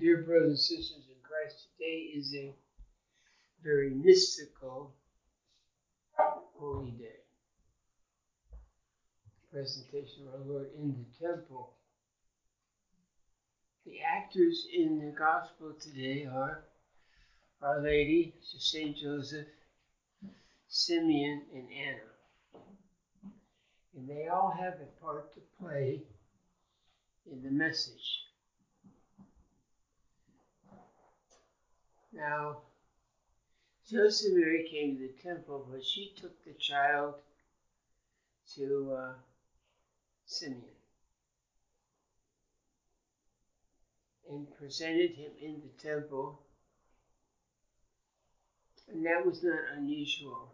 [0.00, 2.54] dear brothers and sisters in Christ, today is a
[3.62, 4.94] very mystical
[6.58, 7.20] holy day.
[9.52, 11.74] Presentation of our Lord in the temple.
[13.84, 16.64] The actors in the gospel today are
[17.60, 18.96] Our Lady, St.
[18.96, 19.48] Joseph,
[20.68, 22.62] Simeon, and Anna.
[23.94, 26.00] And they all have a part to play
[27.30, 28.29] in the message.
[32.12, 32.58] Now,
[33.88, 37.14] Joseph and Mary came to the temple, but she took the child
[38.54, 39.12] to uh,
[40.26, 40.74] Simeon
[44.30, 46.38] and presented him in the temple.
[48.88, 50.48] And that was not unusual.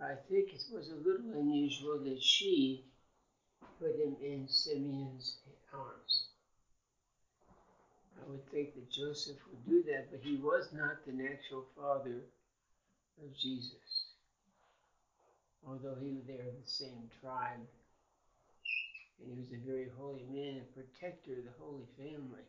[0.00, 2.80] I think it was a little unusual that she
[3.80, 5.36] put him in Simeon's
[5.72, 6.17] arms.
[8.28, 12.20] Would think that Joseph would do that, but he was not the natural father
[13.24, 14.12] of Jesus,
[15.66, 17.66] although he was there of the same tribe.
[19.20, 22.44] And he was a very holy man and protector of the Holy Family.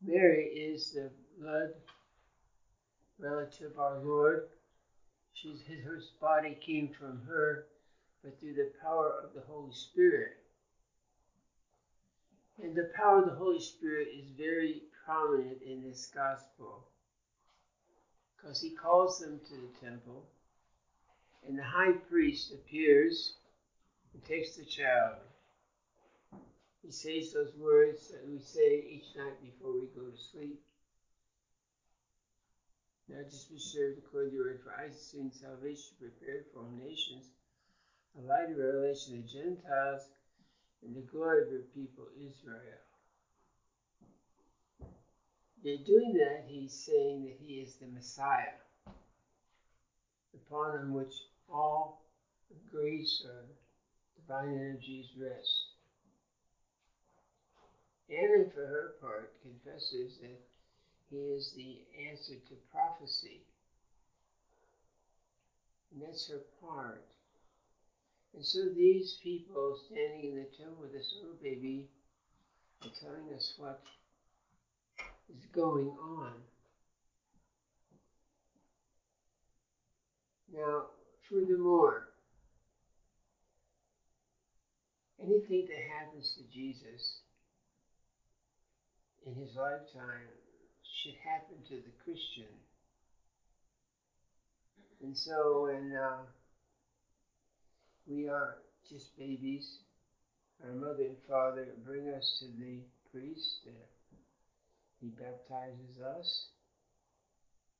[0.00, 1.70] Mary is the blood
[3.18, 4.42] relative of our Lord.
[5.34, 7.64] She's his her body came from her,
[8.22, 10.41] but through the power of the Holy Spirit.
[12.62, 16.86] And the power of the Holy Spirit is very prominent in this gospel
[18.36, 20.22] because he calls them to the temple,
[21.46, 23.32] and the high priest appears
[24.14, 25.16] and takes the child.
[26.84, 30.60] He says those words that we say each night before we go to sleep.
[33.08, 37.26] Now just be sure to call your Isaac and salvation prepared for all nations,
[38.16, 40.06] a light of revelation to the Gentiles,
[40.84, 42.80] and the glory of your people Israel.
[45.64, 48.58] In doing that, he's saying that he is the Messiah,
[50.34, 51.14] upon which
[51.48, 52.02] all
[52.70, 53.44] grace or
[54.20, 55.66] divine energies rest.
[58.10, 60.38] Anna, for her part, confesses that
[61.10, 61.78] he is the
[62.10, 63.40] answer to prophecy.
[65.92, 67.04] And that's her part.
[68.34, 71.88] And so these people standing in the tomb with this little baby
[72.82, 73.82] are telling us what
[75.28, 76.32] is going on.
[80.52, 80.86] Now,
[81.30, 82.08] furthermore,
[85.20, 87.20] anything that happens to Jesus
[89.26, 90.28] in his lifetime
[90.82, 92.52] should happen to the Christian.
[95.02, 96.22] And so when uh,
[98.06, 98.56] we are
[98.88, 99.78] just babies.
[100.64, 102.80] Our mother and father bring us to the
[103.10, 103.66] priest.
[105.00, 106.46] He baptizes us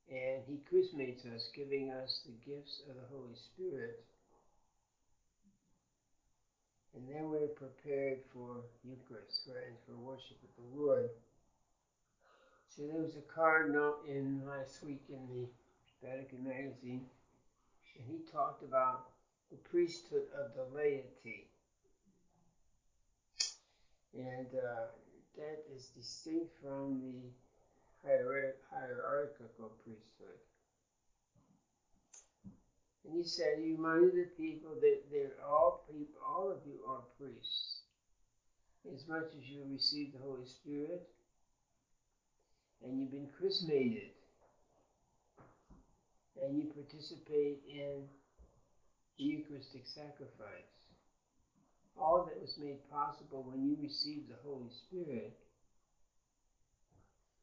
[0.09, 4.03] and he chrismates us, giving us the gifts of the Holy Spirit.
[6.95, 11.09] And then we're prepared for Eucharist and for worship with the Lord.
[12.75, 15.47] So there was a cardinal in last week in the
[16.07, 17.05] Vatican magazine,
[17.97, 19.12] and he talked about
[19.51, 21.47] the priesthood of the laity.
[24.13, 24.85] And uh,
[25.37, 27.29] that is distinct from the
[28.03, 30.39] hierarchical priesthood.
[33.05, 37.01] And he said, he reminded the people that they're all people, all of you are
[37.19, 37.79] priests.
[38.93, 41.01] As much as you received the Holy Spirit
[42.83, 44.09] and you've been chrismated
[46.41, 48.03] and you participate in
[49.17, 50.73] Eucharistic sacrifice.
[51.97, 55.37] All that was made possible when you received the Holy Spirit.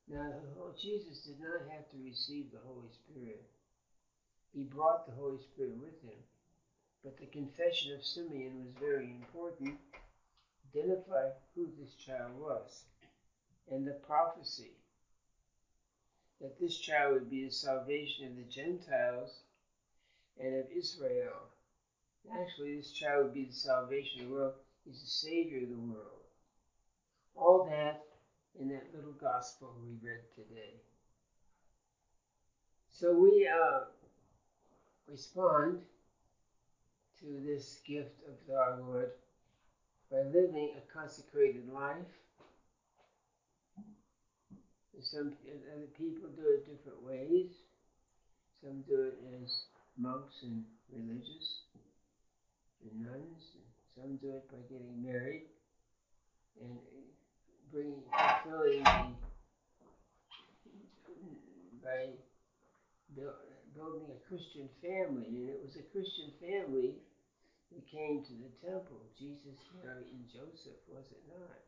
[0.09, 0.33] Now,
[0.81, 3.45] Jesus did not have to receive the Holy Spirit.
[4.53, 6.19] He brought the Holy Spirit with him.
[7.05, 9.79] But the confession of Simeon was very important.
[10.75, 12.83] Identify who this child was.
[13.71, 14.73] And the prophecy
[16.41, 19.31] that this child would be the salvation of the Gentiles
[20.41, 21.49] and of Israel.
[22.61, 24.53] Actually, this child would be the salvation of the world.
[24.85, 26.21] He's the Savior of the world.
[27.35, 28.03] All that
[28.61, 30.75] in that little gospel we read today.
[32.91, 33.85] So we uh,
[35.09, 35.79] respond
[37.21, 39.11] to this gift of our Lord
[40.11, 41.97] by living a consecrated life.
[45.01, 45.33] Some
[45.75, 47.53] other people do it different ways.
[48.63, 49.63] Some do it as
[49.97, 51.61] monks and religious
[52.83, 53.57] and nuns.
[53.95, 55.47] Some do it by getting married
[56.61, 57.05] and uh,
[57.73, 59.13] bringing, fulfilling the,
[61.83, 62.15] by
[63.75, 65.27] building a Christian family.
[65.29, 66.95] And it was a Christian family
[67.73, 69.01] that came to the temple.
[69.19, 71.61] Jesus, Mary, and Joseph, was it not?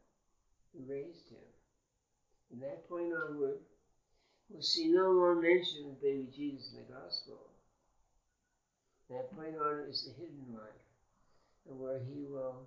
[0.73, 1.49] Who raised him.
[2.49, 3.61] From that point onward,
[4.49, 7.49] we'll see no more mention of baby Jesus in the gospel.
[9.09, 10.85] That point on is the hidden life,
[11.69, 12.67] and where he will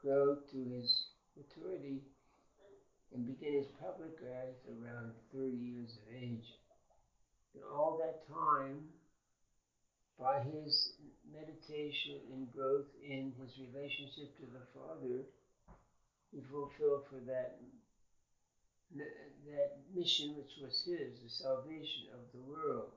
[0.00, 1.06] grow to his
[1.36, 2.02] maturity
[3.14, 6.46] and begin his public life around 30 years of age.
[7.54, 8.84] And all that time,
[10.18, 10.92] by his
[11.30, 15.24] meditation and growth in his relationship to the Father,
[16.32, 17.56] he fulfilled for that
[18.94, 22.92] that mission which was his, the salvation of the world.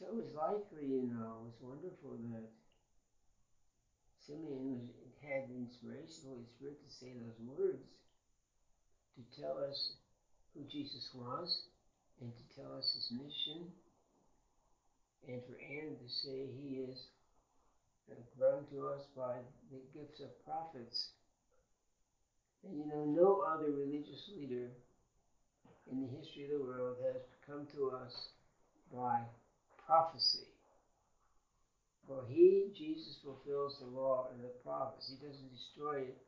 [0.00, 2.48] So it was likely, you know, it was wonderful that
[4.24, 4.88] Simeon
[5.20, 7.84] had the inspiration of the Holy Spirit to say those words,
[9.12, 10.00] to tell us
[10.56, 11.68] who Jesus was,
[12.24, 13.68] and to tell us his mission,
[15.28, 17.12] and for Anna to say he is
[18.08, 19.36] uh, grown to us by
[19.68, 21.12] the gifts of prophets.
[22.64, 24.72] And you know, no other religious leader
[25.92, 28.32] in the history of the world has come to us
[28.88, 29.20] by
[29.90, 30.46] prophecy.
[32.06, 35.10] For he, Jesus, fulfills the law and the prophets.
[35.10, 36.18] He doesn't destroy it,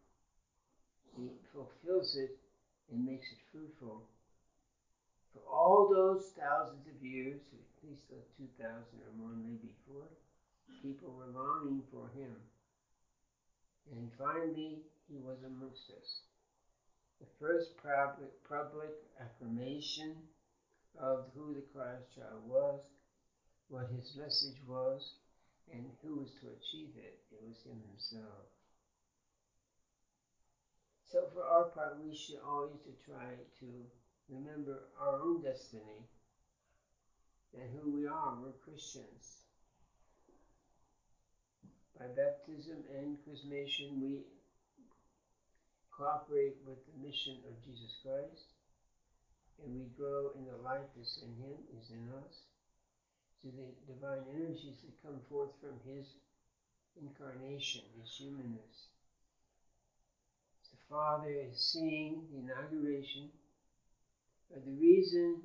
[1.14, 2.34] he fulfills it
[2.90, 4.02] and makes it fruitful.
[5.30, 10.10] For all those thousands of years, at least the 2,000 or more, maybe before,
[10.82, 12.34] people were longing for him.
[13.94, 16.26] And finally, he was amongst us.
[17.20, 20.16] The first public, public affirmation
[20.98, 22.80] of who the Christ child was,
[23.68, 25.14] what his message was,
[25.72, 27.18] and who was to achieve it.
[27.30, 28.46] It was him himself.
[31.10, 33.66] So for our part, we should always try to
[34.28, 36.08] remember our own destiny
[37.54, 38.34] and who we are.
[38.40, 39.44] We're Christians.
[41.98, 44.24] By baptism and chrismation, we
[45.90, 48.56] cooperate with the mission of Jesus Christ,
[49.62, 52.40] and we grow in the life that's in Him, is in us,
[53.42, 56.06] to the divine energies that come forth from His
[57.00, 58.86] incarnation, His humanness.
[60.70, 63.30] The Father is seeing the inauguration
[64.54, 65.42] of the reason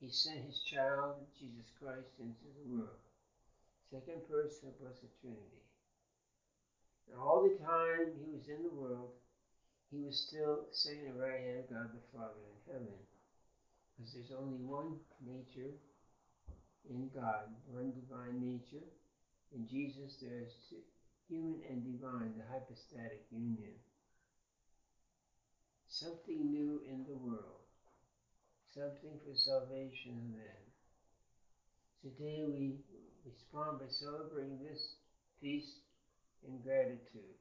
[0.00, 2.98] He sent His child, Jesus Christ, into the world.
[3.90, 5.62] Second person of Blessed Trinity.
[7.10, 9.10] And all the time He was in the world,
[9.90, 12.98] he was still sitting at the right hand of God the Father in heaven.
[13.98, 15.74] Because there's only one nature
[16.88, 18.86] in God, one divine nature.
[19.54, 20.52] In Jesus, there's
[21.28, 23.74] human and divine, the hypostatic union.
[25.88, 27.66] Something new in the world,
[28.74, 30.60] something for salvation of men.
[32.02, 32.78] Today we
[33.26, 34.94] respond by celebrating this
[35.40, 35.84] feast
[36.46, 37.36] in gratitude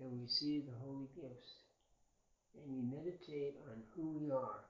[0.00, 1.66] and we receive the holy gifts
[2.54, 4.64] and we meditate on who we are.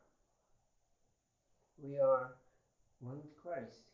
[1.82, 2.31] We are
[3.00, 3.87] one with Christ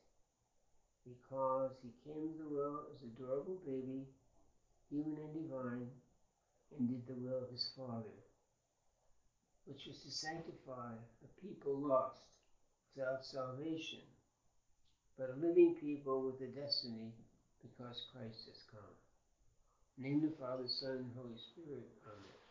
[1.04, 4.06] because he came to the world as a adorable baby,
[4.90, 5.90] human and divine,
[6.76, 8.16] and did the will of his Father,
[9.66, 12.22] which was to sanctify a people lost
[12.94, 14.00] without salvation,
[15.18, 17.10] but a living people with a destiny
[17.62, 18.94] because Christ has come.
[19.98, 21.86] Name the Father, Son, and Holy Spirit.
[22.06, 22.41] Amen.